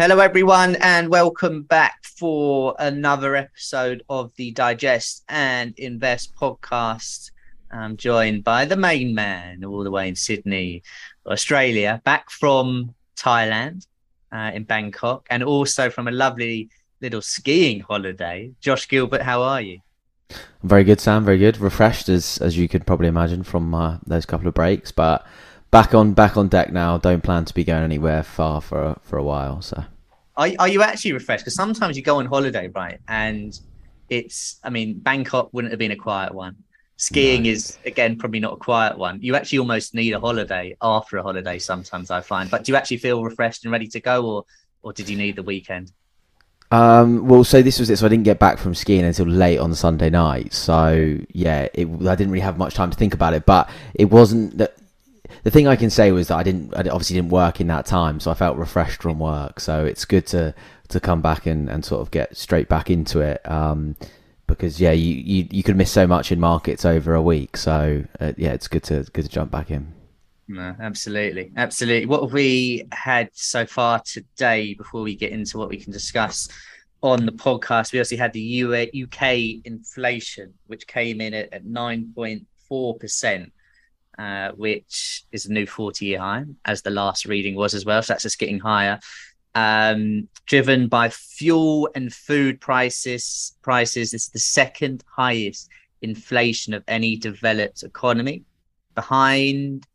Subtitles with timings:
[0.00, 7.32] Hello, everyone, and welcome back for another episode of the Digest and Invest podcast.
[7.70, 10.84] I'm joined by the main man, all the way in Sydney,
[11.26, 13.86] Australia, back from Thailand
[14.32, 16.70] uh, in Bangkok, and also from a lovely
[17.02, 18.52] little skiing holiday.
[18.62, 19.80] Josh Gilbert, how are you?
[20.62, 21.26] Very good, Sam.
[21.26, 21.58] Very good.
[21.58, 25.26] Refreshed as as you could probably imagine from uh, those couple of breaks, but
[25.70, 26.98] back on back on deck now.
[26.98, 29.62] Don't plan to be going anywhere far for a, for a while.
[29.62, 29.84] So,
[30.36, 31.44] are are you actually refreshed?
[31.44, 33.00] Because sometimes you go on holiday, right?
[33.08, 33.58] And
[34.08, 36.56] it's, I mean, Bangkok wouldn't have been a quiet one.
[36.96, 37.50] Skiing no.
[37.50, 39.20] is again probably not a quiet one.
[39.22, 41.58] You actually almost need a holiday after a holiday.
[41.58, 44.44] Sometimes I find, but do you actually feel refreshed and ready to go, or
[44.82, 45.92] or did you need the weekend?
[46.72, 47.98] Um, well, so this was it.
[47.98, 50.52] So I didn't get back from skiing until late on Sunday night.
[50.52, 53.46] So yeah, it, I didn't really have much time to think about it.
[53.46, 54.76] But it wasn't that
[55.42, 57.86] the thing I can say was that I didn't, I obviously didn't work in that
[57.86, 59.60] time, so I felt refreshed from work.
[59.60, 60.54] So it's good to
[60.88, 63.48] to come back and, and sort of get straight back into it.
[63.48, 63.96] Um,
[64.46, 67.56] because yeah, you, you you could miss so much in markets over a week.
[67.56, 69.94] So uh, yeah, it's good to good to jump back in.
[70.48, 72.06] No, absolutely, absolutely.
[72.06, 74.74] What have we had so far today?
[74.74, 76.48] Before we get into what we can discuss
[77.02, 78.64] on the podcast, we also had the
[79.04, 83.52] UK inflation, which came in at nine point four percent
[84.18, 88.02] uh, which is a new 40 year high, as the last reading was as well.
[88.02, 89.00] So that's just getting higher.
[89.54, 93.56] Um, driven by fuel and food prices.
[93.62, 95.68] Prices is the second highest
[96.02, 98.44] inflation of any developed economy,
[98.94, 99.86] behind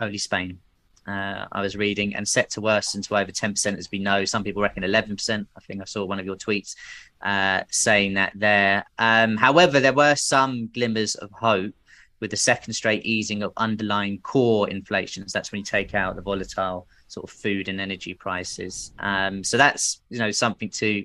[0.00, 0.58] only Spain.
[1.06, 4.24] Uh, I was reading and set to worsen to over 10% as we know.
[4.24, 5.46] Some people reckon 11%.
[5.56, 6.76] I think I saw one of your tweets
[7.22, 8.84] uh, saying that there.
[8.98, 11.74] Um, however, there were some glimmers of hope
[12.22, 15.32] with the second straight easing of underlying core inflations.
[15.32, 18.92] That's when you take out the volatile sort of food and energy prices.
[19.00, 21.04] Um, so that's you know something to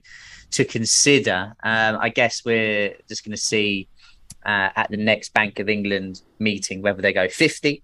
[0.51, 1.53] to consider.
[1.63, 3.89] Um, I guess we're just going to see
[4.45, 7.81] uh, at the next Bank of England meeting whether they go 50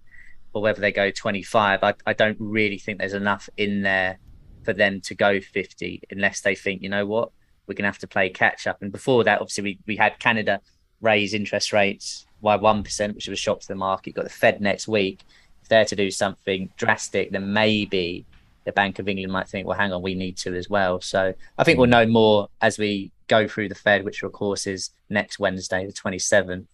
[0.52, 1.82] or whether they go 25.
[1.82, 4.20] I, I don't really think there's enough in there
[4.62, 7.32] for them to go 50 unless they think you know what
[7.66, 8.80] we're going to have to play catch up.
[8.80, 10.60] And before that, obviously we we had Canada
[11.00, 14.14] raise interest rates by 1%, which was a shock to the market.
[14.14, 15.20] Got the Fed next week.
[15.62, 18.26] If they're to do something drastic, then maybe
[18.64, 21.00] the Bank of England might think, well, hang on, we need to as well.
[21.00, 24.66] So I think we'll know more as we go through the Fed, which of course
[24.66, 26.66] is next Wednesday, the 27th.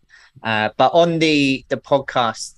[0.43, 2.55] Uh, but on the the podcast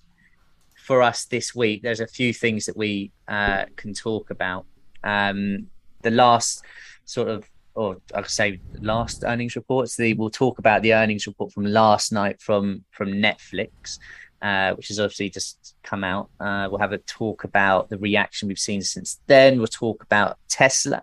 [0.76, 4.66] for us this week, there's a few things that we uh, can talk about.
[5.02, 5.68] Um,
[6.02, 6.62] the last
[7.04, 9.98] sort of or I'll say last earnings reports.
[9.98, 13.98] We'll talk about the earnings report from last night from from Netflix,
[14.42, 16.30] uh, which has obviously just come out.
[16.40, 19.58] Uh, we'll have a talk about the reaction we've seen since then.
[19.58, 21.02] We'll talk about Tesla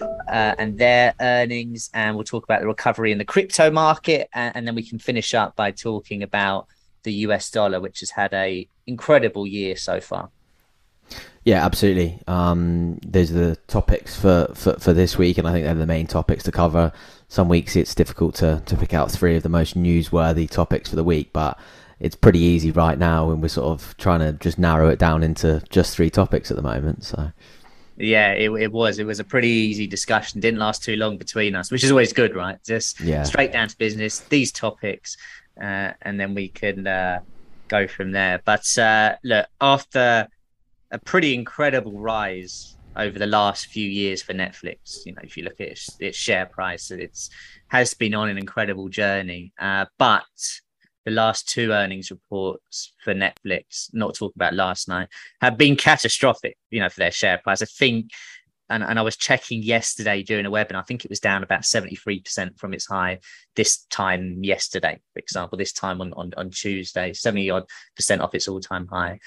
[0.00, 4.56] uh, and their earnings, and we'll talk about the recovery in the crypto market, and,
[4.56, 6.68] and then we can finish up by talking about
[7.02, 10.30] the US dollar, which has had a incredible year so far.
[11.44, 12.18] Yeah, absolutely.
[12.26, 15.86] Um, those are the topics for, for, for this week, and I think they're the
[15.86, 16.92] main topics to cover.
[17.28, 20.96] Some weeks it's difficult to, to pick out three of the most newsworthy topics for
[20.96, 21.56] the week, but
[22.00, 25.22] it's pretty easy right now, and we're sort of trying to just narrow it down
[25.22, 27.04] into just three topics at the moment.
[27.04, 27.30] So,
[27.96, 28.98] yeah, it, it was.
[28.98, 30.40] It was a pretty easy discussion.
[30.40, 32.58] Didn't last too long between us, which is always good, right?
[32.64, 33.22] Just yeah.
[33.22, 34.18] straight down to business.
[34.18, 35.16] These topics,
[35.60, 37.20] uh, and then we can uh,
[37.68, 38.42] go from there.
[38.44, 40.28] But uh, look, after
[40.90, 45.04] a pretty incredible rise over the last few years for Netflix.
[45.04, 47.30] You know, if you look at its, its share price, it's
[47.68, 49.52] has been on an incredible journey.
[49.58, 50.24] Uh, but
[51.04, 55.08] the last two earnings reports for Netflix, not talk about last night,
[55.40, 56.56] have been catastrophic.
[56.70, 57.62] You know, for their share price.
[57.62, 58.10] I think,
[58.70, 60.76] and, and I was checking yesterday during a webinar.
[60.76, 63.18] I think it was down about seventy three percent from its high
[63.56, 65.00] this time yesterday.
[65.12, 68.86] For example, this time on on, on Tuesday, seventy odd percent off its all time
[68.86, 69.20] high.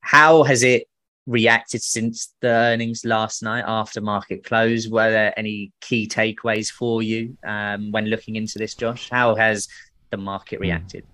[0.00, 0.86] How has it
[1.26, 4.88] reacted since the earnings last night after market close?
[4.88, 9.08] Were there any key takeaways for you um, when looking into this, Josh?
[9.10, 9.68] How has
[10.10, 10.62] the market hmm.
[10.62, 11.04] reacted?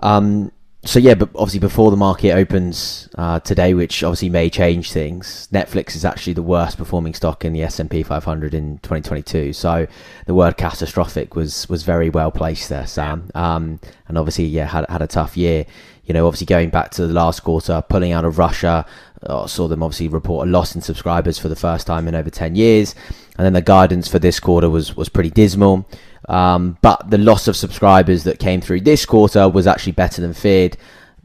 [0.00, 0.52] Um,
[0.84, 5.46] so yeah, but obviously before the market opens uh, today, which obviously may change things,
[5.52, 9.52] Netflix is actually the worst performing stock in the S and P 500 in 2022.
[9.52, 9.86] So
[10.24, 13.30] the word catastrophic was was very well placed there, Sam.
[13.34, 13.78] Um,
[14.08, 15.66] and obviously, yeah, had had a tough year.
[16.04, 18.86] You know, obviously going back to the last quarter, pulling out of Russia,
[19.22, 22.30] uh, saw them obviously report a loss in subscribers for the first time in over
[22.30, 22.94] 10 years,
[23.36, 25.86] and then the guidance for this quarter was was pretty dismal.
[26.30, 30.32] Um, but the loss of subscribers that came through this quarter was actually better than
[30.32, 30.76] feared.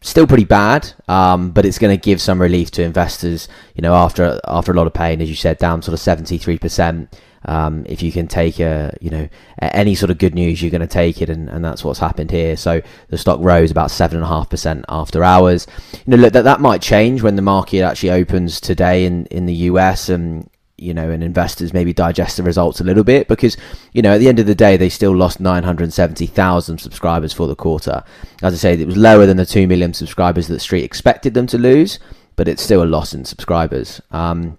[0.02, 3.48] Still pretty bad, um, but it's going to give some relief to investors.
[3.76, 6.38] You know, after after a lot of pain, as you said, down sort of seventy
[6.38, 7.16] three percent.
[7.48, 9.30] Um, if you can take a, you know,
[9.62, 12.32] any sort of good news, you're going to take it, and, and that's what's happened
[12.32, 12.58] here.
[12.58, 15.68] So the stock rose about seven and a half percent after hours.
[15.94, 19.46] You know, look, that that might change when the market actually opens today in in
[19.46, 23.56] the US, and you know, and investors maybe digest the results a little bit because,
[23.94, 27.56] you know, at the end of the day, they still lost 970,000 subscribers for the
[27.56, 28.04] quarter.
[28.44, 31.48] As I say, it was lower than the 2 million subscribers that Street expected them
[31.48, 32.00] to lose,
[32.36, 34.02] but it's still a loss in subscribers.
[34.12, 34.58] Um,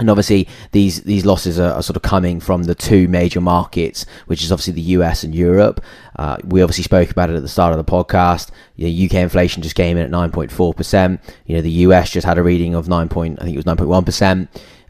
[0.00, 4.06] and obviously, these these losses are, are, sort of coming from the two major markets,
[4.26, 5.80] which is obviously the US and Europe.
[6.16, 8.50] Uh, we obviously spoke about it at the start of the podcast.
[8.74, 11.20] You know, UK inflation just came in at 9.4 percent.
[11.46, 13.08] You know, the US just had a reading of 9.
[13.08, 14.48] Point, I think it was 9.1 percent.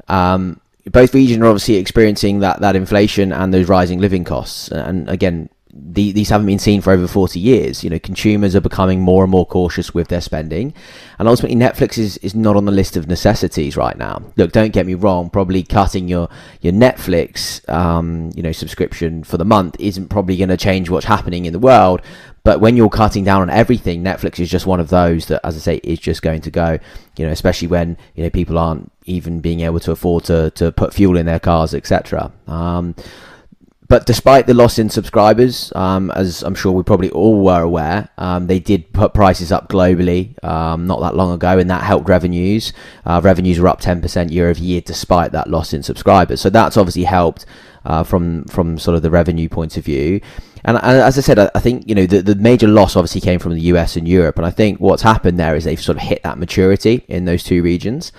[0.09, 0.59] Um,
[0.91, 4.69] both regions are obviously experiencing that, that inflation and those rising living costs.
[4.69, 7.83] And again, the, these haven't been seen for over 40 years.
[7.83, 10.73] You know, consumers are becoming more and more cautious with their spending.
[11.19, 14.23] And ultimately, Netflix is, is not on the list of necessities right now.
[14.37, 16.29] Look, don't get me wrong, probably cutting your,
[16.61, 21.07] your Netflix, um, you know, subscription for the month isn't probably going to change what's
[21.07, 22.03] happening in the world.
[22.45, 25.57] But when you're cutting down on everything, Netflix is just one of those that, as
[25.57, 26.79] I say, is just going to go.
[27.17, 30.71] You know, especially when you know people aren't even being able to afford to to
[30.71, 32.31] put fuel in their cars, etc.
[32.47, 32.95] Um,
[33.95, 38.09] but despite the loss in subscribers, um, as I'm sure we probably all were aware,
[38.19, 42.09] um, they did put prices up globally um, not that long ago, and that helped
[42.09, 42.73] revenues.
[43.07, 46.41] Uh, revenues were up 10% year over year despite that loss in subscribers.
[46.41, 47.47] So that's obviously helped
[47.85, 50.21] uh, from from sort of the revenue point of view.
[50.65, 53.21] And, and as I said, I, I, think you know the, the major loss obviously
[53.21, 55.99] came from the US and Europe, and I think what's happened there is they've sort
[55.99, 58.11] of hit that maturity in those two regions.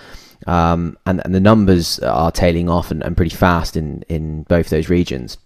[0.48, 4.70] Um, and, and the numbers are tailing off and, and pretty fast in, in both
[4.70, 5.38] those regions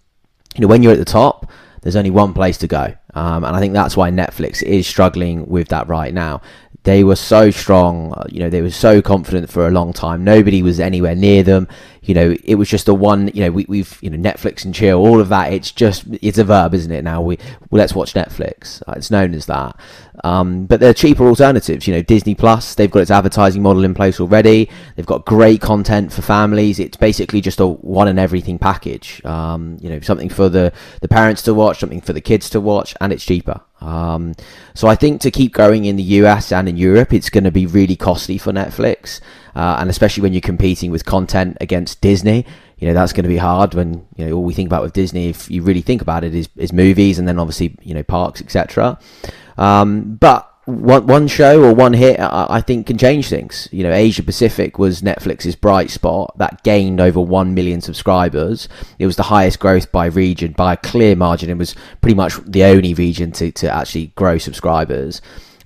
[0.55, 1.49] you know, when you're at the top,
[1.81, 2.93] there's only one place to go.
[3.13, 6.41] Um, and I think that's why Netflix is struggling with that right now.
[6.83, 10.23] They were so strong, uh, you know, they were so confident for a long time.
[10.23, 11.67] Nobody was anywhere near them
[12.09, 14.73] you know, it was just a one, you know, we, we've, you know, Netflix and
[14.73, 15.53] chill, all of that.
[15.53, 17.03] It's just, it's a verb, isn't it?
[17.03, 17.37] Now we,
[17.69, 18.81] well, let's watch Netflix.
[18.87, 19.79] Uh, it's known as that.
[20.23, 21.87] Um, but there are cheaper alternatives.
[21.87, 24.71] You know, Disney Plus, they've got its advertising model in place already.
[24.95, 26.79] They've got great content for families.
[26.79, 29.23] It's basically just a one and everything package.
[29.23, 32.59] Um, you know, something for the, the parents to watch, something for the kids to
[32.59, 33.61] watch, and it's cheaper.
[33.81, 34.35] Um,
[34.73, 37.51] so I think to keep going in the US and in Europe, it's going to
[37.51, 39.21] be really costly for Netflix
[39.55, 42.45] uh, and especially when you're competing with content against Disney,
[42.77, 43.73] you know that's going to be hard.
[43.73, 46.33] When you know all we think about with Disney, if you really think about it,
[46.33, 48.97] is is movies and then obviously you know parks, etc.
[49.57, 53.67] Um, but one one show or one hit, I, I think, can change things.
[53.71, 58.69] You know, Asia Pacific was Netflix's bright spot that gained over one million subscribers.
[58.97, 61.49] It was the highest growth by region by a clear margin.
[61.49, 65.21] It was pretty much the only region to to actually grow subscribers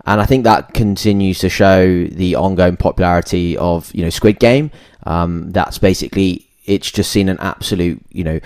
[0.06, 4.72] and I think that continues to show the ongoing popularity of you know Squid Game.
[5.06, 8.39] Um, that's basically it's just seen an absolute you know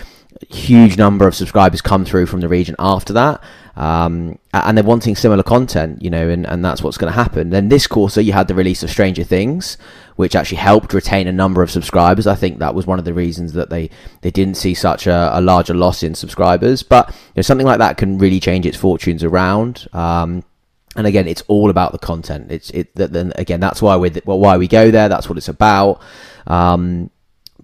[0.50, 3.42] huge number of subscribers come through from the region after that.
[3.78, 7.52] Um, and they're wanting similar content, you know, and, and that's what's going to happen.
[7.52, 9.78] Then this quarter, you had the release of Stranger Things,
[10.16, 12.26] which actually helped retain a number of subscribers.
[12.26, 13.92] I think that was one of the reasons that they,
[14.22, 16.82] they didn't see such a, a larger loss in subscribers.
[16.82, 19.88] But you know, something like that can really change its fortunes around.
[19.94, 20.44] Um,
[20.96, 22.52] and again, it's all about the content.
[22.52, 22.96] It's it.
[22.96, 25.08] Then again, that's why we well, why we go there.
[25.08, 26.02] That's what it's about.
[26.48, 27.12] Um,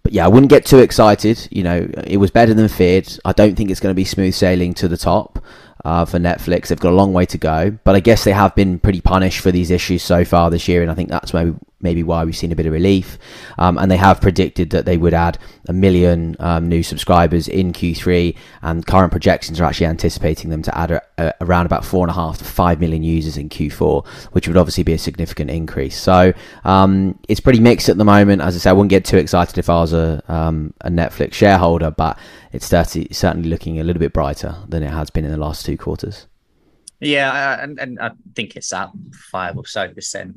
[0.03, 1.48] but yeah, I wouldn't get too excited.
[1.50, 3.08] You know, it was better than feared.
[3.25, 5.43] I don't think it's going to be smooth sailing to the top
[5.86, 6.68] uh, for Netflix.
[6.68, 9.40] They've got a long way to go, but I guess they have been pretty punished
[9.40, 12.36] for these issues so far this year, and I think that's maybe maybe why we've
[12.36, 13.18] seen a bit of relief.
[13.58, 15.38] Um, and they have predicted that they would add
[15.68, 20.78] a million um, new subscribers in Q3, and current projections are actually anticipating them to
[20.78, 24.06] add a, a, around about four and a half to five million users in Q4,
[24.32, 26.00] which would obviously be a significant increase.
[26.00, 28.42] So um, it's pretty mixed at the moment.
[28.42, 31.34] As I said, I wouldn't get too excited if I was a, um, a Netflix
[31.34, 32.18] shareholder, but
[32.52, 35.78] it's certainly looking a little bit brighter than it has been in the last two
[35.78, 36.28] quarters.
[37.03, 38.93] Yeah, and, and I think it's up
[39.31, 40.36] five or so percent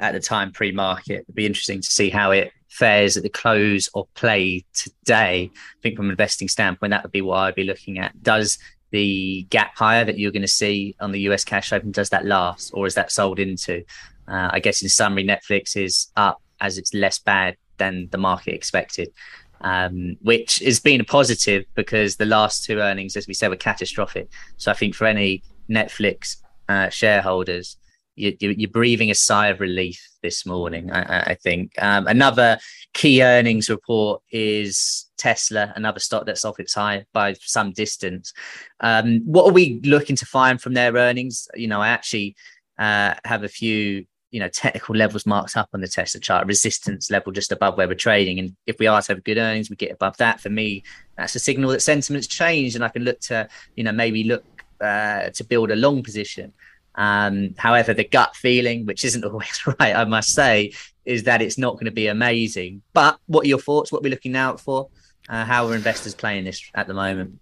[0.00, 1.22] at the time pre-market.
[1.22, 5.50] It'd be interesting to see how it fares at the close of play today.
[5.54, 8.22] I think from an investing standpoint, that would be what I'd be looking at.
[8.22, 8.58] Does
[8.90, 12.24] the gap higher that you're going to see on the US cash open, does that
[12.24, 13.84] last or is that sold into?
[14.26, 18.54] Uh, I guess in summary, Netflix is up as it's less bad than the market
[18.54, 19.12] expected,
[19.60, 23.56] um, which has been a positive because the last two earnings, as we said, were
[23.56, 24.28] catastrophic.
[24.56, 26.36] So I think for any Netflix
[26.68, 27.76] uh, shareholders,
[28.18, 30.90] you, are breathing a sigh of relief this morning.
[30.90, 32.58] I, I think um, another
[32.92, 38.32] key earnings report is Tesla, another stock that's off its high by some distance.
[38.80, 41.48] Um, what are we looking to find from their earnings?
[41.54, 42.36] You know, I actually
[42.78, 47.10] uh, have a few you know technical levels marked up on the Tesla chart, resistance
[47.10, 48.38] level just above where we're trading.
[48.38, 50.40] And if we are to have good earnings, we get above that.
[50.40, 50.82] For me,
[51.16, 54.44] that's a signal that sentiment's changed, and I can look to you know maybe look
[54.80, 56.52] uh, to build a long position.
[56.94, 60.72] Um, however, the gut feeling, which isn't always right, I must say,
[61.04, 62.82] is that it's not going to be amazing.
[62.92, 63.90] But what are your thoughts?
[63.90, 64.88] What are we looking out for?
[65.28, 67.38] Uh, how are investors playing this at the moment?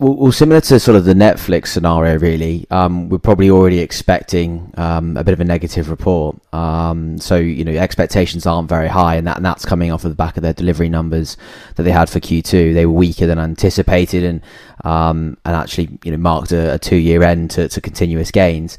[0.00, 4.74] Well, well, similar to sort of the Netflix scenario, really, um, we're probably already expecting
[4.76, 6.36] um, a bit of a negative report.
[6.52, 10.10] Um, so, you know, expectations aren't very high, and, that, and that's coming off of
[10.10, 11.36] the back of their delivery numbers
[11.76, 12.74] that they had for Q2.
[12.74, 14.40] They were weaker than anticipated, and
[14.84, 18.78] um, and actually, you know, marked a, a two-year end to, to continuous gains.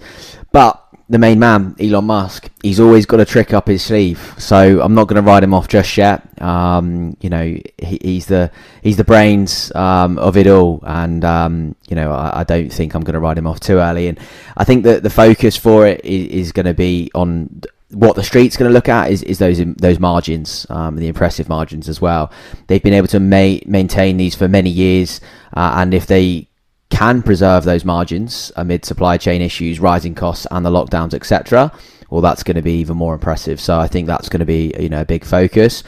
[0.51, 4.33] But the main man, Elon Musk, he's always got a trick up his sleeve.
[4.39, 6.41] So I'm not going to write him off just yet.
[6.41, 11.75] Um, you know, he, he's the he's the brains um, of it all, and um,
[11.87, 14.07] you know, I, I, don't think I'm going to write him off too early.
[14.07, 14.19] And
[14.57, 17.61] I think that the focus for it is, is going to be on
[17.91, 21.47] what the street's going to look at is, is those those margins, um, the impressive
[21.47, 22.31] margins as well.
[22.67, 25.21] They've been able to ma- maintain these for many years,
[25.55, 26.47] uh, and if they
[26.89, 31.71] can preserve those margins amid supply chain issues, rising costs, and the lockdowns, etc.,
[32.09, 33.59] well, that's going to be even more impressive.
[33.59, 35.83] So I think that's going to be you know a big focus.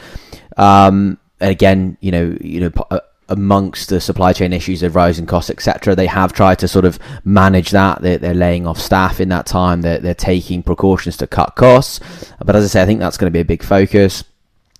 [0.56, 3.00] Um, and again, you know, you know.
[3.30, 6.98] Amongst the supply chain issues of rising costs, etc., they have tried to sort of
[7.24, 8.00] manage that.
[8.00, 9.82] They're, they're laying off staff in that time.
[9.82, 12.00] They're, they're taking precautions to cut costs.
[12.44, 14.24] But as I say, I think that's going to be a big focus.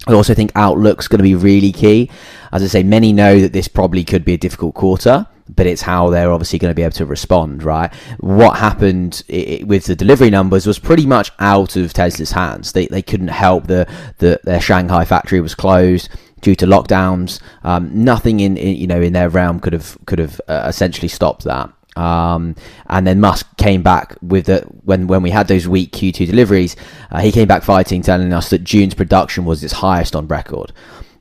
[0.09, 2.11] I also think outlook's going to be really key.
[2.51, 5.83] As I say, many know that this probably could be a difficult quarter but it's
[5.83, 7.93] how they're obviously going to be able to respond, right?
[8.19, 12.73] What happened with the delivery numbers was pretty much out of Tesla's hands.
[12.73, 13.89] They, they couldn't help the,
[14.19, 16.11] the their Shanghai factory was closed
[16.41, 17.41] due to lockdowns.
[17.63, 21.09] Um, nothing in, in, you know in their realm could have could have uh, essentially
[21.09, 21.71] stopped that.
[21.99, 22.55] Um,
[22.87, 26.77] and then Musk came back with the when when we had those weak Q2 deliveries,
[27.11, 30.73] uh, he came back fighting, telling us that June's production was its highest on record.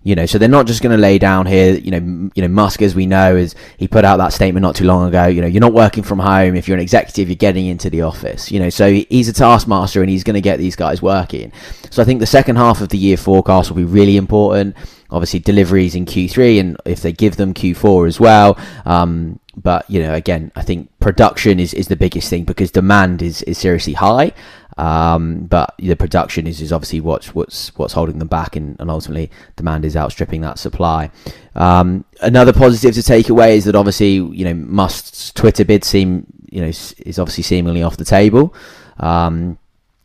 [0.03, 1.74] You know, so they're not just going to lay down here.
[1.74, 4.75] You know, you know, Musk, as we know, is he put out that statement not
[4.75, 5.25] too long ago.
[5.25, 6.55] You know, you're not working from home.
[6.55, 8.50] If you're an executive, you're getting into the office.
[8.50, 11.51] You know, so he's a taskmaster and he's going to get these guys working.
[11.89, 14.77] So I think the second half of the year forecast will be really important.
[15.10, 18.57] Obviously, deliveries in Q3, and if they give them Q4 as well.
[18.86, 23.21] Um, but you know, again, I think production is, is the biggest thing because demand
[23.21, 24.31] is, is seriously high.
[24.77, 28.91] Um, but the production is, is obviously what's what's what's holding them back, and, and
[28.91, 31.09] ultimately demand is outstripping that supply.
[31.55, 36.27] Um, another positive to take away is that obviously you know Musk's Twitter bid seem
[36.51, 38.53] you know is obviously seemingly off the table.
[38.99, 39.57] Um,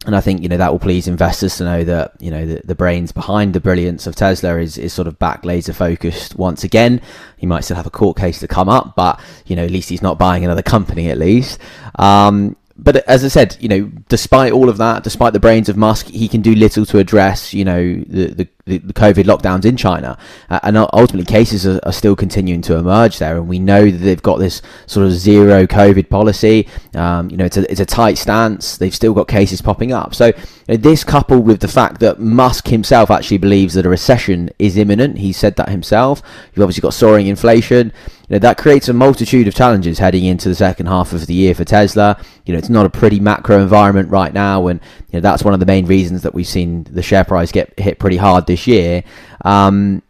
[0.04, 2.61] and I think you know that will please investors to know that you know the,
[2.64, 6.64] the brains behind the brilliance of Tesla is, is sort of back laser focused once
[6.64, 7.00] again.
[7.37, 9.88] He might still have a court case to come up, but you know at least
[9.88, 11.59] he's not buying another company at least.
[11.99, 15.77] Um, but as I said, you know, despite all of that, despite the brains of
[15.77, 19.77] Musk, he can do little to address, you know, the, the, the, COVID lockdowns in
[19.77, 20.19] China,
[20.51, 23.37] uh, and ultimately cases are, are, still continuing to emerge there.
[23.37, 26.69] And we know that they've got this sort of zero COVID policy.
[26.95, 28.77] Um, you know, it's a it's a tight stance.
[28.77, 30.15] They've still got cases popping up.
[30.15, 30.35] So you
[30.69, 34.77] know, this coupled with the fact that Musk himself actually believes that a recession is
[34.77, 35.19] imminent.
[35.19, 36.23] He said that himself.
[36.55, 37.93] You've obviously got soaring inflation.
[38.33, 41.55] Know, that creates a multitude of challenges heading into the second half of the year
[41.55, 42.19] for Tesla.
[42.47, 45.53] You know, it's not a pretty macro environment right now, and you know that's one
[45.53, 48.67] of the main reasons that we've seen the share price get hit pretty hard this
[48.67, 49.05] year.
[49.45, 50.03] Um,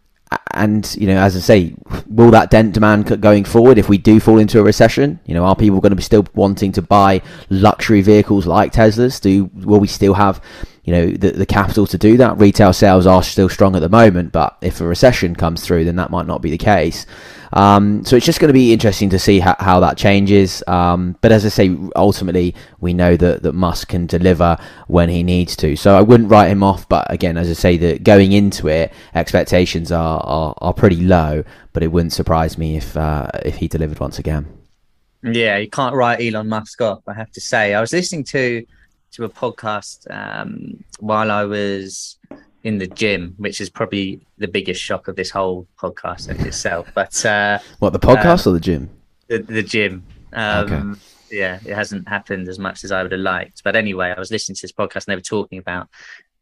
[0.53, 1.75] and you know, as I say,
[2.07, 5.19] will that dent demand going forward if we do fall into a recession?
[5.27, 9.21] You know, are people going to be still wanting to buy luxury vehicles like Teslas?
[9.21, 10.41] Do will we still have
[10.85, 12.39] you know the, the capital to do that?
[12.39, 15.97] Retail sales are still strong at the moment, but if a recession comes through, then
[15.97, 17.05] that might not be the case.
[17.53, 20.63] Um, so it's just going to be interesting to see how, how that changes.
[20.67, 24.57] Um, but as I say, ultimately we know that, that Musk can deliver
[24.87, 25.77] when he needs to.
[25.77, 26.89] So I wouldn't write him off.
[26.89, 31.45] But again, as I say, that going into it, expectations are, are, are pretty low.
[31.73, 34.47] But it wouldn't surprise me if uh, if he delivered once again.
[35.23, 37.03] Yeah, you can't write Elon Musk off.
[37.07, 38.67] I have to say, I was listening to
[39.13, 42.19] to a podcast um, while I was
[42.65, 46.89] in the gym, which is probably the biggest shock of this whole podcast in itself.
[46.95, 48.91] But uh, what the podcast um, or the gym?
[49.29, 50.05] the, the gym.
[50.33, 51.01] Um, okay.
[51.31, 53.63] Yeah, it hasn't happened as much as I would have liked.
[53.65, 55.89] But anyway, I was listening to this podcast and they were talking about.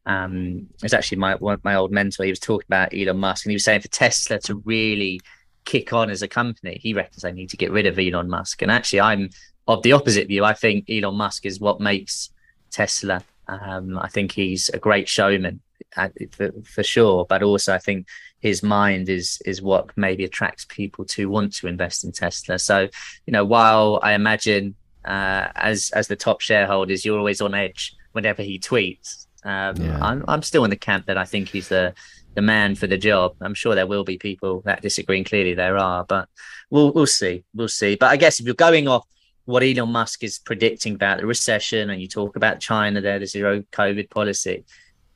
[0.05, 2.23] Um, it's actually my one my old mentor.
[2.23, 5.21] He was talking about Elon Musk and he was saying for Tesla to really
[5.63, 8.63] kick on as a company, he reckons they need to get rid of Elon Musk.
[8.63, 9.29] And actually, I'm
[9.67, 10.43] of the opposite view.
[10.43, 12.31] I think Elon Musk is what makes
[12.71, 13.23] Tesla.
[13.51, 15.59] Um, I think he's a great showman
[15.97, 18.07] uh, for, for sure, but also I think
[18.39, 22.57] his mind is is what maybe attracts people to want to invest in Tesla.
[22.59, 22.87] So,
[23.25, 27.95] you know, while I imagine uh, as as the top shareholders, you're always on edge
[28.13, 29.27] whenever he tweets.
[29.43, 29.99] Um, yeah.
[30.01, 31.93] I'm I'm still in the camp that I think he's the
[32.35, 33.35] the man for the job.
[33.41, 36.29] I'm sure there will be people that disagree, and clearly there are, but
[36.69, 37.95] we'll we'll see, we'll see.
[37.95, 39.05] But I guess if you're going off
[39.45, 43.25] what Elon Musk is predicting about the recession, and you talk about China, there, the
[43.25, 44.63] zero COVID policy,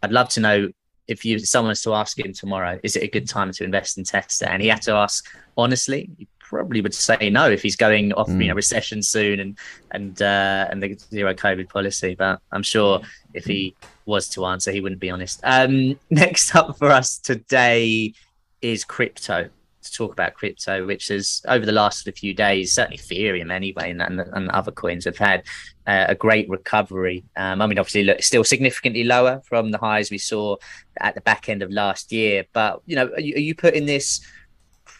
[0.02, 0.70] I'd love to know
[1.08, 3.98] if you someone was to ask him tomorrow, is it a good time to invest
[3.98, 4.50] in Tesla?
[4.50, 5.28] And he had to ask
[5.58, 8.42] honestly, he probably would say no if he's going off mm.
[8.42, 8.58] you know mm.
[8.58, 9.58] recession soon and
[9.92, 12.16] and uh, and the zero COVID policy.
[12.16, 13.02] But I'm sure
[13.34, 15.40] if he was to answer, he wouldn't be honest.
[15.44, 18.14] Um, next up for us today
[18.62, 19.50] is crypto.
[19.86, 24.02] To talk about crypto, which is over the last few days, certainly Ethereum anyway, and,
[24.02, 25.44] and, and other coins have had
[25.86, 27.24] uh, a great recovery.
[27.36, 30.56] Um, I mean, obviously, look, still significantly lower from the highs we saw
[31.00, 32.46] at the back end of last year.
[32.52, 34.26] But you know, are you, are you putting this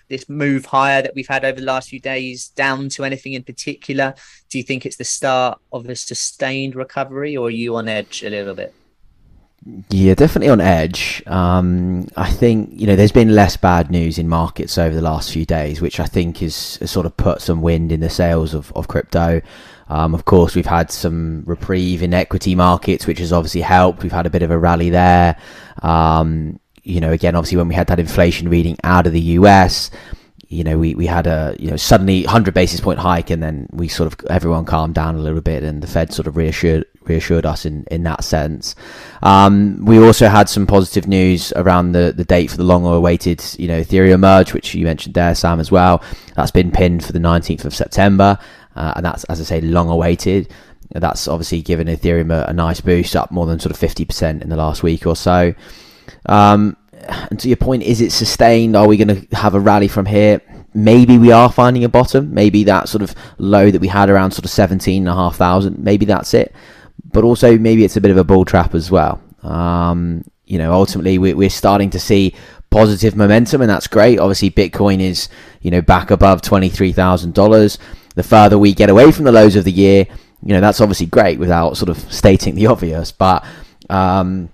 [0.08, 3.44] this move higher that we've had over the last few days down to anything in
[3.44, 4.14] particular?
[4.50, 8.24] Do you think it's the start of a sustained recovery, or are you on edge
[8.24, 8.74] a little bit?
[9.90, 11.24] Yeah, definitely on edge.
[11.26, 15.32] Um, I think you know there's been less bad news in markets over the last
[15.32, 18.54] few days, which I think is has sort of put some wind in the sails
[18.54, 19.42] of, of crypto.
[19.90, 24.04] Um, of course, we've had some reprieve in equity markets, which has obviously helped.
[24.04, 25.36] We've had a bit of a rally there.
[25.82, 29.90] Um, you know, again, obviously when we had that inflation reading out of the US,
[30.48, 33.68] you know, we, we had a, you know, suddenly 100 basis point hike and then
[33.72, 36.86] we sort of, everyone calmed down a little bit and the Fed sort of reassured,
[37.08, 38.76] reassured us in, in that sense.
[39.22, 43.44] Um, we also had some positive news around the, the date for the long awaited,
[43.58, 46.04] you know, Ethereum merge, which you mentioned there, Sam, as well.
[46.36, 48.38] That's been pinned for the 19th of September.
[48.76, 50.52] Uh, and that's, as I say, long awaited.
[50.92, 54.50] That's obviously given Ethereum a, a nice boost up more than sort of 50% in
[54.50, 55.54] the last week or so.
[56.28, 58.76] Um, and to your point, is it sustained?
[58.76, 60.42] Are we going to have a rally from here?
[60.74, 62.34] Maybe we are finding a bottom.
[62.34, 66.54] Maybe that sort of low that we had around sort of 17,500, maybe that's it.
[67.16, 69.22] But also, maybe it's a bit of a bull trap as well.
[69.42, 72.36] Um, you know, ultimately, we're starting to see
[72.72, 74.20] positive momentum, and that's great.
[74.20, 75.30] Obviously, Bitcoin is,
[75.62, 77.78] you know, back above $23,000.
[78.16, 80.06] The further we get away from the lows of the year,
[80.44, 83.14] you know, that's obviously great without sort of stating the obvious.
[83.14, 83.46] But,
[83.90, 84.50] um,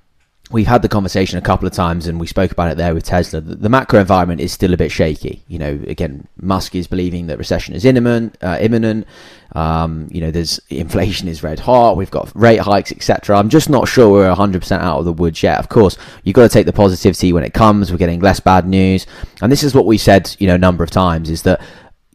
[0.52, 3.04] we've had the conversation a couple of times and we spoke about it there with
[3.04, 3.42] Tesla.
[3.42, 5.44] The, macro environment is still a bit shaky.
[5.48, 8.38] You know, again, Musk is believing that recession is imminent.
[8.42, 9.08] Uh, imminent.
[9.54, 11.98] Um, you know, there's inflation is red hot.
[11.98, 13.38] We've got rate hikes, etc.
[13.38, 15.60] I'm just not sure we're 100% out of the woods yet.
[15.60, 17.92] Of course, you've got to take the positivity when it comes.
[17.92, 19.08] We're getting less bad news,
[19.42, 21.62] and this is what we said, you know, a number of times: is that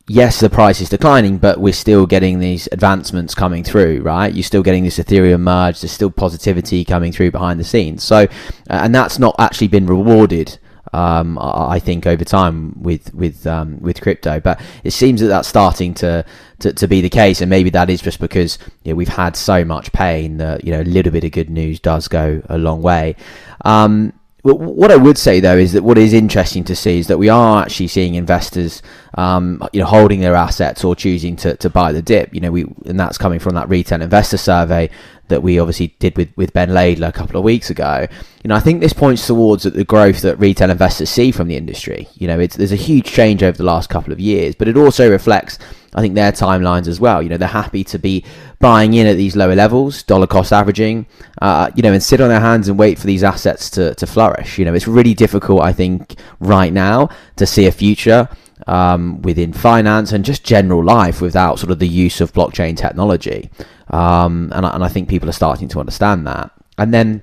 [0.08, 4.32] yes, the price is declining, but we're still getting these advancements coming through, right?
[4.32, 5.80] You're still getting this Ethereum merge.
[5.80, 8.02] There's still positivity coming through behind the scenes.
[8.02, 8.26] So, uh,
[8.68, 10.58] and that's not actually been rewarded.
[10.92, 15.48] Um, I think over time with with um, with crypto, but it seems that that's
[15.48, 16.24] starting to,
[16.60, 19.36] to, to be the case, and maybe that is just because you know, we've had
[19.36, 22.56] so much pain that you know a little bit of good news does go a
[22.56, 23.16] long way.
[23.64, 24.14] Um,
[24.54, 27.28] what I would say though is that what is interesting to see is that we
[27.28, 28.82] are actually seeing investors,
[29.14, 32.32] um, you know, holding their assets or choosing to, to buy the dip.
[32.34, 34.90] You know, we and that's coming from that retail investor survey
[35.28, 38.06] that we obviously did with, with Ben Laidler a couple of weeks ago.
[38.44, 41.56] You know, I think this points towards the growth that retail investors see from the
[41.56, 42.08] industry.
[42.14, 44.76] You know, it's there's a huge change over the last couple of years, but it
[44.76, 45.58] also reflects
[45.96, 47.22] I think their timelines as well.
[47.22, 48.24] You know, they're happy to be
[48.60, 51.06] buying in at these lower levels, dollar cost averaging,
[51.40, 54.06] uh, you know, and sit on their hands and wait for these assets to, to
[54.06, 54.58] flourish.
[54.58, 58.28] You know, it's really difficult, I think, right now to see a future
[58.66, 63.50] um, within finance and just general life without sort of the use of blockchain technology.
[63.88, 66.50] Um, and, and I think people are starting to understand that.
[66.78, 67.22] And then,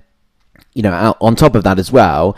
[0.74, 2.36] you know, on top of that as well,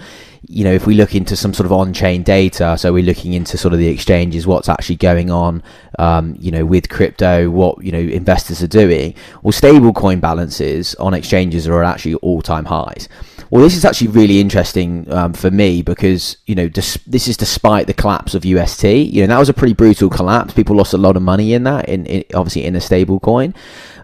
[0.48, 3.58] you know, if we look into some sort of on-chain data, so we're looking into
[3.58, 5.64] sort of the exchanges, what's actually going on,
[5.98, 9.16] um, you know, with crypto, what you know investors are doing.
[9.42, 13.10] Well, stable coin balances on exchanges are actually all-time highs.
[13.52, 17.38] Well, this is actually really interesting um, for me because you know dis- this is
[17.38, 18.84] despite the collapse of UST.
[18.84, 20.54] You know that was a pretty brutal collapse.
[20.54, 23.54] People lost a lot of money in that, in, in obviously in a stable coin.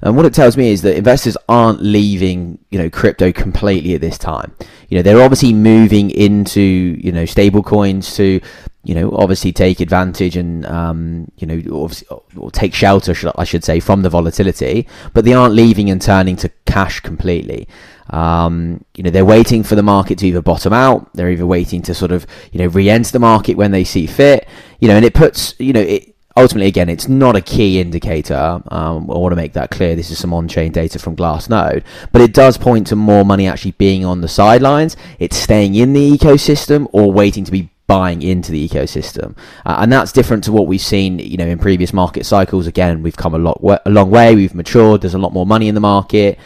[0.04, 4.02] And what it tells me is that investors aren't leaving you know crypto completely at
[4.02, 4.54] this time.
[4.90, 8.42] You know they're obviously moving into you know stable coins to
[8.84, 11.88] you know, obviously take advantage and, um, you know,
[12.36, 16.36] or take shelter, I should say, from the volatility, but they aren't leaving and turning
[16.38, 17.68] to cash completely.
[18.10, 21.82] Um, you know, they're waiting for the market to either bottom out, they're either waiting
[21.84, 24.48] to sort of, you know, re-enter the market when they see fit,
[24.80, 28.62] you know, and it puts, you know, it, ultimately, again, it's not a key indicator.
[28.68, 29.96] Um, I want to make that clear.
[29.96, 33.72] This is some on-chain data from Glassnode, but it does point to more money actually
[33.72, 34.98] being on the sidelines.
[35.20, 39.92] It's staying in the ecosystem or waiting to be buying into the ecosystem, uh, and
[39.92, 42.68] that's different to what we've seen, you know, in previous market cycles.
[42.68, 44.34] Again, we've come a lot, a long way.
[44.34, 45.02] We've matured.
[45.02, 46.40] There's a lot more money in the market.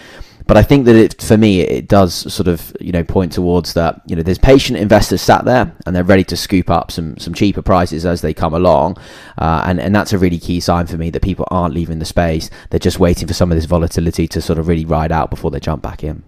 [0.47, 3.73] But I think that it, for me, it does sort of, you know, point towards
[3.73, 7.17] that, you know, there's patient investors sat there and they're ready to scoop up some,
[7.17, 8.97] some cheaper prices as they come along.
[9.37, 12.05] Uh, and, and that's a really key sign for me that people aren't leaving the
[12.05, 12.51] space.
[12.69, 15.49] They're just waiting for some of this volatility to sort of really ride out before
[15.49, 16.23] they jump back in.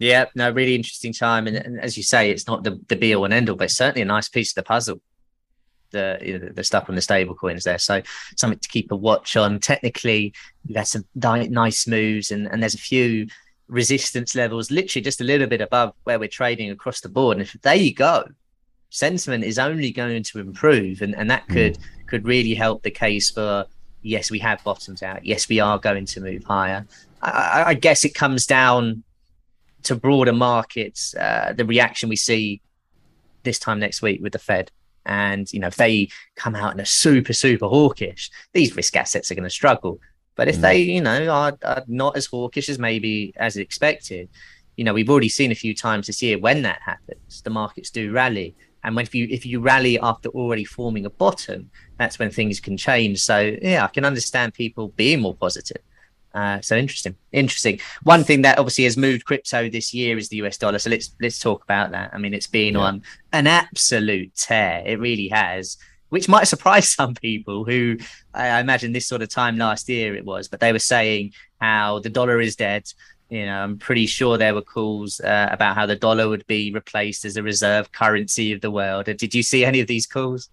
[0.00, 1.46] Yeah, no, really interesting time.
[1.46, 3.70] And, and as you say, it's not the, the be all and end all, but
[3.70, 5.00] certainly a nice piece of the puzzle
[5.90, 7.78] the you know, the stuff on the stable coins there.
[7.78, 8.02] So
[8.36, 9.60] something to keep a watch on.
[9.60, 10.32] Technically,
[10.74, 13.26] had some nice moves, and, and there's a few
[13.68, 17.36] resistance levels, literally just a little bit above where we're trading across the board.
[17.36, 18.24] And if there you go,
[18.90, 21.52] sentiment is only going to improve, and, and that hmm.
[21.52, 22.06] could mm.
[22.06, 23.66] could really help the case for
[24.02, 25.24] yes, we have bottomed out.
[25.24, 26.86] Yes, we are going to move higher.
[27.22, 29.02] I, I guess it comes down
[29.84, 32.60] to broader markets, uh, the reaction we see
[33.42, 34.70] this time next week with the Fed.
[35.06, 39.30] And you know, if they come out and are super, super hawkish, these risk assets
[39.30, 39.98] are going to struggle.
[40.36, 40.60] But if mm.
[40.62, 44.28] they, you know, are, are, not as hawkish as maybe as expected,
[44.76, 47.90] you know, we've already seen a few times this year when that happens, the markets
[47.90, 48.54] do rally.
[48.82, 52.60] And when if you if you rally after already forming a bottom, that's when things
[52.60, 53.20] can change.
[53.20, 55.82] So yeah, I can understand people being more positive.
[56.34, 57.80] Uh, so interesting, interesting.
[58.04, 60.78] One thing that obviously has moved crypto this year is the US dollar.
[60.78, 62.10] So let's let's talk about that.
[62.12, 62.80] I mean, it's been yeah.
[62.80, 64.82] on an absolute tear.
[64.86, 65.76] It really has,
[66.10, 67.98] which might surprise some people who
[68.32, 70.48] I imagine this sort of time last year it was.
[70.48, 72.92] But they were saying how the dollar is dead.
[73.28, 76.72] You know, I'm pretty sure there were calls uh, about how the dollar would be
[76.72, 79.04] replaced as a reserve currency of the world.
[79.06, 80.48] Did you see any of these calls?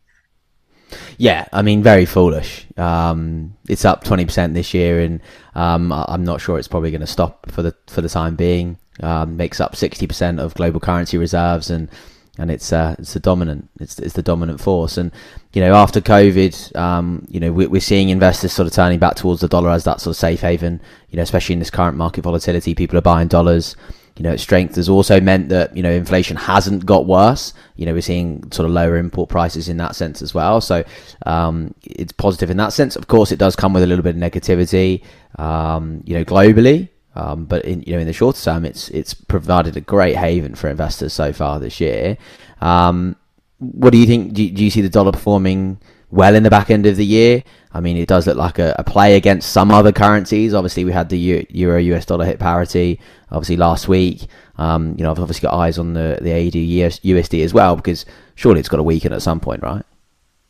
[1.18, 2.66] Yeah, I mean, very foolish.
[2.78, 5.22] Um, it's up twenty percent this year, and
[5.56, 8.78] um, I'm not sure it's probably going to stop for the for the time being.
[9.02, 11.90] Um, makes up sixty percent of global currency reserves, and
[12.38, 14.98] and it's uh, it's the dominant it's it's the dominant force.
[14.98, 15.12] And
[15.54, 19.16] you know, after COVID, um, you know, we're, we're seeing investors sort of turning back
[19.16, 20.82] towards the dollar as that sort of safe haven.
[21.10, 23.76] You know, especially in this current market volatility, people are buying dollars
[24.18, 27.54] you know, strength has also meant that, you know, inflation hasn't got worse.
[27.76, 30.60] You know, we're seeing sort of lower import prices in that sense as well.
[30.60, 30.84] So
[31.26, 32.96] um, it's positive in that sense.
[32.96, 35.04] Of course, it does come with a little bit of negativity,
[35.38, 36.90] um, you know, globally.
[37.16, 40.54] Um, but in you know in the shorter term, it's it's provided a great haven
[40.54, 42.16] for investors so far this year.
[42.62, 43.16] Um,
[43.58, 44.34] what do you think?
[44.34, 45.80] Do, do you see the dollar performing
[46.12, 47.44] well in the back end of the year?
[47.78, 50.56] I mean, it does look like a, a play against some other currencies.
[50.56, 54.26] Obviously, we had the Euro US dollar hit parity, obviously, last week.
[54.58, 57.76] Um, you know, I've obviously got eyes on the, the AUD US, USD as well
[57.76, 59.86] because surely it's got to weaken at some point, right?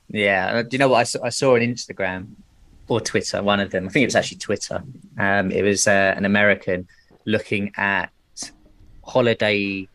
[0.07, 0.51] Yeah.
[0.53, 2.29] Uh, do you know what I saw, I saw on Instagram
[2.87, 3.87] or Twitter, one of them?
[3.87, 4.81] I think it was actually Twitter.
[5.17, 6.87] Um, it was uh, an American
[7.25, 8.09] looking at
[9.03, 9.85] holiday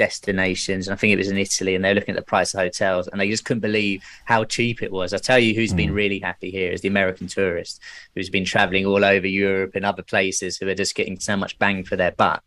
[0.00, 2.60] destinations, and I think it was in Italy, and they're looking at the price of
[2.60, 5.12] hotels, and they just couldn't believe how cheap it was.
[5.12, 5.76] I tell you, who's mm.
[5.76, 7.82] been really happy here is the American tourist
[8.14, 11.58] who's been traveling all over Europe and other places who are just getting so much
[11.58, 12.42] bang for their buck.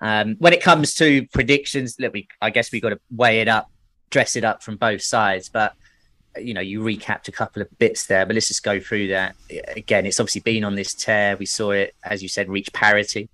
[0.00, 3.46] Um, when it comes to predictions, look, we I guess we've got to weigh it
[3.46, 3.70] up,
[4.10, 5.74] dress it up from both sides, but
[6.36, 9.34] you know you recapped a couple of bits there but let's just go through that
[9.74, 13.28] again it's obviously been on this tear we saw it as you said reach parity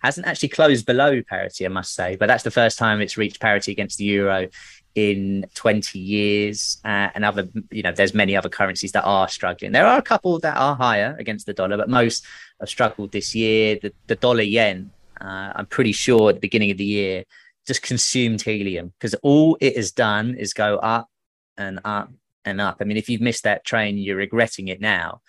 [0.00, 3.40] hasn't actually closed below parity, I must say, but that's the first time it's reached
[3.40, 4.48] parity against the euro
[4.94, 6.78] in 20 years.
[6.84, 9.72] Uh, and other, you know, there's many other currencies that are struggling.
[9.72, 12.26] There are a couple that are higher against the dollar, but most
[12.60, 13.78] have struggled this year.
[13.80, 17.24] The, the dollar yen, uh, I'm pretty sure at the beginning of the year,
[17.66, 21.08] just consumed helium because all it has done is go up
[21.56, 22.10] and up
[22.44, 22.78] and up.
[22.80, 25.20] I mean, if you've missed that train, you're regretting it now.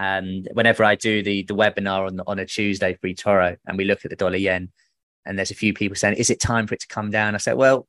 [0.00, 3.84] And whenever I do the the webinar on on a Tuesday for eToro, and we
[3.84, 4.70] look at the dollar yen,
[5.26, 7.38] and there's a few people saying, "Is it time for it to come down?" I
[7.38, 7.86] said, "Well,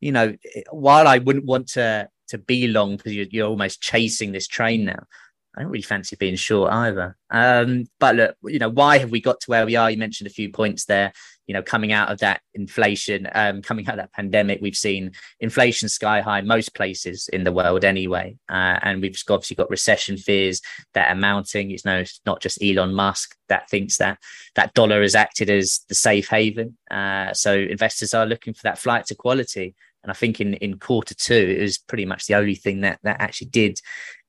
[0.00, 0.34] you know,
[0.72, 4.84] while I wouldn't want to to be long because you're, you're almost chasing this train
[4.84, 5.04] now,
[5.56, 7.16] I don't really fancy being short either.
[7.30, 9.90] Um, but look, you know, why have we got to where we are?
[9.90, 11.12] You mentioned a few points there.
[11.46, 15.12] You know, coming out of that inflation, um, coming out of that pandemic, we've seen
[15.40, 20.16] inflation sky high most places in the world anyway, uh, and we've obviously got recession
[20.16, 20.62] fears
[20.94, 21.70] that are mounting.
[21.70, 24.18] It's no, it's not just Elon Musk that thinks that
[24.54, 26.78] that dollar has acted as the safe haven.
[26.90, 29.74] Uh, so investors are looking for that flight to quality.
[30.02, 33.00] And I think in, in quarter two, it was pretty much the only thing that,
[33.04, 33.80] that actually did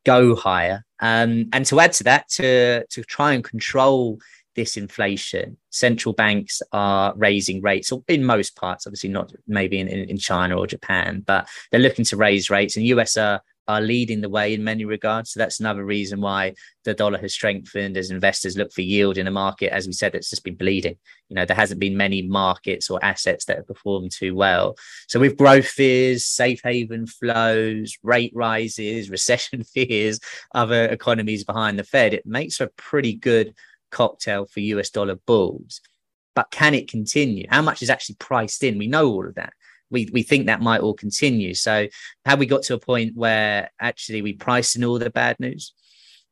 [0.06, 0.86] go higher.
[1.00, 4.20] Um, and to add to that, to, to try and control
[4.56, 10.18] this inflation, central banks are raising rates in most parts, obviously not maybe in, in,
[10.18, 12.78] China or Japan, but they're looking to raise rates.
[12.78, 15.32] And US are are leading the way in many regards.
[15.32, 19.28] So that's another reason why the dollar has strengthened as investors look for yield in
[19.28, 19.74] a market.
[19.74, 20.98] As we said, it's just been bleeding.
[21.30, 24.76] You know, there hasn't been many markets or assets that have performed too well.
[25.08, 30.20] So with growth fears, safe haven flows, rate rises, recession fears,
[30.54, 33.56] other economies behind the Fed, it makes a pretty good
[33.92, 35.82] cocktail for US dollar bulls.
[36.36, 37.48] But can it continue?
[37.50, 38.78] How much is actually priced in?
[38.78, 39.54] We know all of that
[39.90, 41.54] we we think that might all continue.
[41.54, 41.88] So
[42.26, 45.74] have we got to a point where actually we price in all the bad news?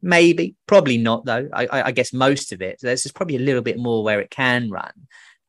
[0.02, 1.48] Maybe, probably not though.
[1.54, 2.80] I, I guess most of it.
[2.82, 4.92] There's just probably a little bit more where it can run.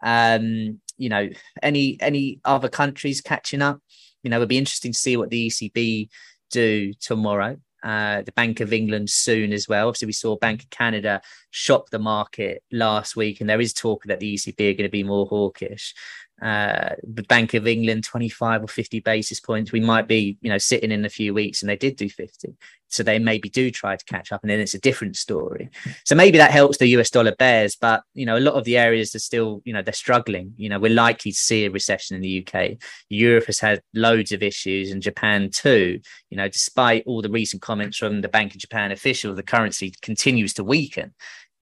[0.02, 1.28] Um, you know,
[1.62, 3.80] any any other countries catching up?
[4.22, 6.08] You know, it'll be interesting to see what the ECB
[6.50, 7.56] do tomorrow.
[7.82, 9.88] Uh, the Bank of England soon as well.
[9.88, 14.04] Obviously, we saw Bank of Canada shock the market last week, and there is talk
[14.04, 15.94] that the ECB are going to be more hawkish
[16.42, 19.72] uh, the Bank of England 25 or 50 basis points.
[19.72, 22.56] We might be, you know, sitting in a few weeks and they did do 50.
[22.88, 25.70] So they maybe do try to catch up and then it's a different story.
[26.04, 28.76] So maybe that helps the US dollar bears, but, you know, a lot of the
[28.76, 30.54] areas are still, you know, they're struggling.
[30.56, 32.78] You know, we're likely to see a recession in the UK.
[33.08, 36.00] Europe has had loads of issues and Japan too.
[36.30, 39.94] You know, despite all the recent comments from the Bank of Japan official, the currency
[40.02, 41.14] continues to weaken.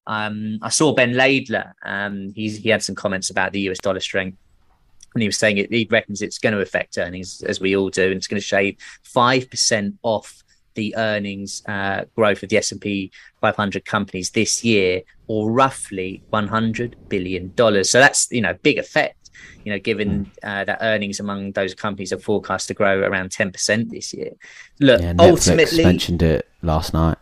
[0.07, 1.71] Um, I saw Ben Laidler.
[1.85, 4.37] Um, he had some comments about the US dollar strength
[5.13, 7.89] and he was saying it, he reckons it's going to affect earnings as we all
[7.89, 10.43] do, and it's going to shave five percent off
[10.75, 17.53] the earnings uh, growth of the S&P 500 companies this year, or roughly 100 billion
[17.55, 17.89] dollars.
[17.89, 19.17] So that's you know big effect.
[19.63, 20.47] You know, given hmm.
[20.47, 24.31] uh, that earnings among those companies are forecast to grow around 10 percent this year.
[24.79, 27.17] Look, yeah, ultimately, mentioned it last night.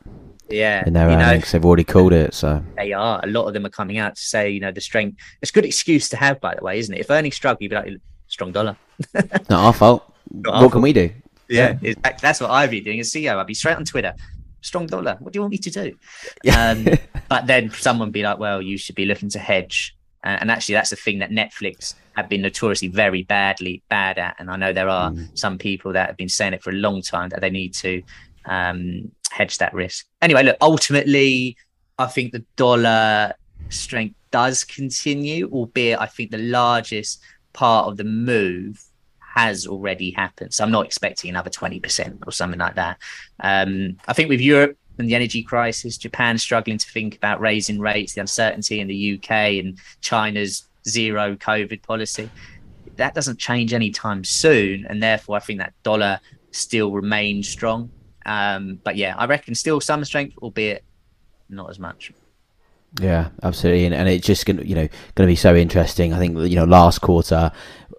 [0.52, 2.34] Yeah, in their earnings, know, they've already called it.
[2.34, 3.20] So they are.
[3.24, 5.18] A lot of them are coming out to say, you know, the strength.
[5.42, 7.00] It's a good excuse to have, by the way, isn't it?
[7.00, 7.94] If earnings struggle, you'd be like,
[8.28, 8.78] strong dollar.
[9.14, 10.14] Not our fault.
[10.32, 10.84] Not what our can fault.
[10.84, 11.10] we do?
[11.50, 11.94] Yeah, yeah.
[12.22, 13.38] that's what I'd be doing as CEO.
[13.38, 14.14] I'd be straight on Twitter.
[14.62, 15.18] Strong dollar.
[15.20, 15.98] What do you want me to do?
[16.44, 16.72] Yeah.
[16.72, 16.88] Um,
[17.30, 19.96] but then someone be like, well, you should be looking to hedge.
[20.24, 24.36] Uh, and actually, that's the thing that Netflix have been notoriously very badly bad at.
[24.40, 25.38] And I know there are mm.
[25.38, 28.04] some people that have been saying it for a long time that they need to
[28.46, 30.06] um, hedge that risk.
[30.22, 31.58] Anyway, look, ultimately,
[31.98, 33.34] I think the dollar
[33.70, 37.22] strength does continue, albeit I think the largest
[37.54, 38.84] part of the move
[39.20, 40.54] has already happened.
[40.54, 42.98] So I'm not expecting another 20% or something like that.
[43.40, 47.80] Um, I think with Europe and the energy crisis, Japan struggling to think about raising
[47.80, 49.32] rates, the uncertainty in the UK
[49.64, 52.30] and China's zero COVID policy,
[52.98, 54.86] that doesn't change anytime soon.
[54.88, 56.20] And therefore, I think that dollar
[56.52, 57.90] still remains strong.
[58.26, 60.84] Um, but yeah, I reckon still some strength, albeit
[61.50, 62.12] not as much.
[63.00, 66.14] Yeah, absolutely, and, and it's just gonna you know going to be so interesting.
[66.14, 67.52] I think you know last quarter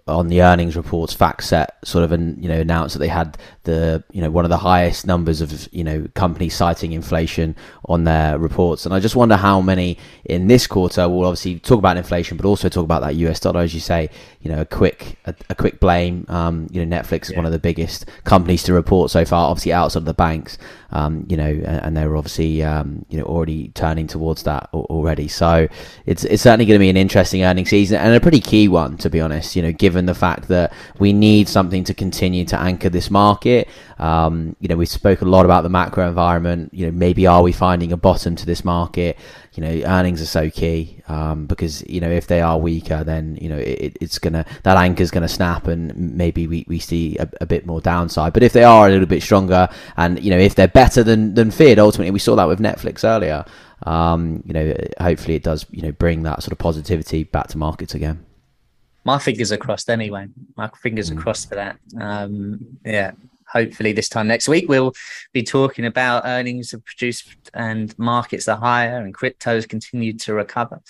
[0.07, 4.03] on the earnings reports, FactSet sort of and you know announced that they had the
[4.11, 8.37] you know one of the highest numbers of you know companies citing inflation on their
[8.37, 12.37] reports, and I just wonder how many in this quarter will obviously talk about inflation,
[12.37, 14.11] but also talk about that US dollar, as you say.
[14.41, 16.25] You know, a quick a, a quick blame.
[16.27, 17.37] Um, you know, Netflix is yeah.
[17.37, 20.59] one of the biggest companies to report so far, obviously outside of the banks.
[20.93, 25.27] Um, you know, and, and they're obviously um, you know already turning towards that already.
[25.27, 25.67] So
[26.05, 28.97] it's it's certainly going to be an interesting earning season and a pretty key one,
[28.97, 29.55] to be honest.
[29.55, 33.67] You know, given the fact that we need something to continue to anchor this market.
[33.99, 36.73] Um, you know, we spoke a lot about the macro environment.
[36.73, 39.17] You know, maybe are we finding a bottom to this market?
[39.55, 43.37] You know, earnings are so key um, because you know if they are weaker, then
[43.41, 47.29] you know it, it's gonna that anchor's gonna snap, and maybe we, we see a,
[47.41, 48.33] a, bit more downside.
[48.33, 51.35] But if they are a little bit stronger, and you know if they're better than
[51.35, 53.45] than feared, ultimately we saw that with Netflix earlier.
[53.83, 57.57] Um, you know, hopefully it does you know bring that sort of positivity back to
[57.57, 58.25] markets again
[59.05, 60.27] my fingers are crossed anyway.
[60.55, 61.17] My fingers mm.
[61.17, 61.77] are crossed for that.
[61.99, 63.11] Um, yeah,
[63.53, 64.93] hopefully this time next week we'll
[65.31, 70.81] be talking about earnings have produced and markets are higher and cryptos continue to recover.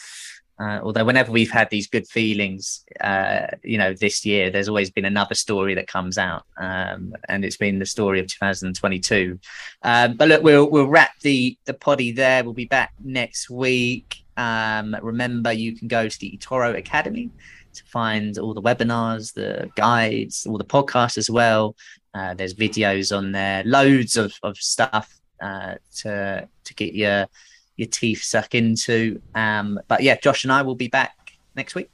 [0.60, 4.91] Uh, although whenever we've had these good feelings, uh, you know, this year there's always
[4.91, 9.39] been another story that comes out, um, and it's been the story of 2022.
[9.82, 12.43] Um, but look, we'll we'll wrap the the poddy there.
[12.43, 14.23] We'll be back next week.
[14.38, 17.32] Um, remember, you can go to the eToro Academy
[17.73, 21.76] to find all the webinars, the guides, all the podcasts as well.
[22.13, 27.28] Uh, there's videos on there, loads of, of stuff uh, to to get your
[27.76, 29.21] your teeth suck into.
[29.36, 31.15] Um, but yeah, Josh and I will be back
[31.56, 31.89] next week.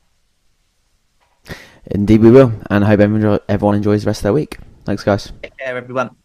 [1.86, 4.58] Indeed, we will, and I hope everyone, everyone enjoys the rest of their week.
[4.86, 5.32] Thanks, guys.
[5.42, 6.16] Take care, everyone.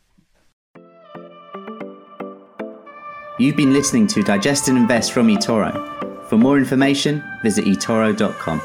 [3.38, 6.28] You've been listening to Digest and Invest from eToro.
[6.28, 8.60] For more information, visit eToro.com.